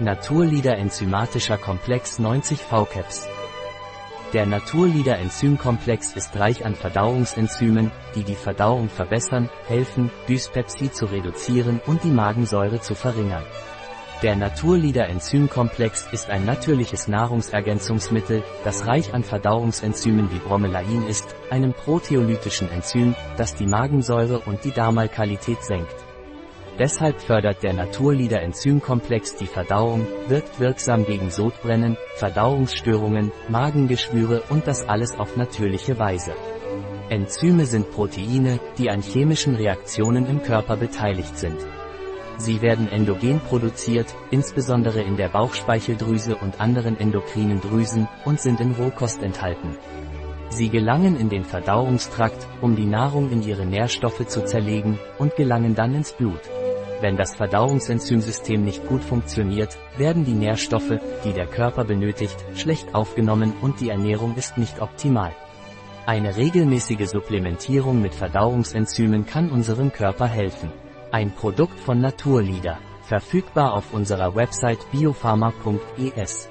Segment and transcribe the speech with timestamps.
[0.00, 3.28] Naturlieder enzymatischer Komplex 90 VCAPS.
[4.32, 11.80] Der Naturlieder Enzymkomplex ist reich an Verdauungsenzymen, die die Verdauung verbessern, helfen, Dyspepsie zu reduzieren
[11.86, 13.44] und die Magensäure zu verringern.
[14.24, 21.72] Der Naturlieder Enzymkomplex ist ein natürliches Nahrungsergänzungsmittel, das reich an Verdauungsenzymen wie Bromelain ist, einem
[21.72, 26.03] proteolytischen Enzym, das die Magensäure und die Darmalkalität senkt.
[26.78, 34.88] Deshalb fördert der Naturlieder Enzymkomplex die Verdauung, wirkt wirksam gegen Sodbrennen, Verdauungsstörungen, Magengeschwüre und das
[34.88, 36.34] alles auf natürliche Weise.
[37.10, 41.58] Enzyme sind Proteine, die an chemischen Reaktionen im Körper beteiligt sind.
[42.38, 48.72] Sie werden endogen produziert, insbesondere in der Bauchspeicheldrüse und anderen endokrinen Drüsen, und sind in
[48.72, 49.76] Rohkost enthalten.
[50.48, 55.76] Sie gelangen in den Verdauungstrakt, um die Nahrung in ihre Nährstoffe zu zerlegen, und gelangen
[55.76, 56.40] dann ins Blut.
[57.04, 63.52] Wenn das Verdauungsenzymsystem nicht gut funktioniert, werden die Nährstoffe, die der Körper benötigt, schlecht aufgenommen
[63.60, 65.36] und die Ernährung ist nicht optimal.
[66.06, 70.72] Eine regelmäßige Supplementierung mit Verdauungsenzymen kann unserem Körper helfen.
[71.12, 76.48] Ein Produkt von Naturlieder, verfügbar auf unserer Website biopharma.es.